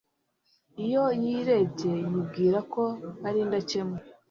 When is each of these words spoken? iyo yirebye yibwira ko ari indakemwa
iyo 0.85 1.03
yirebye 1.23 1.91
yibwira 2.07 2.59
ko 2.73 2.83
ari 3.27 3.37
indakemwa 3.45 3.99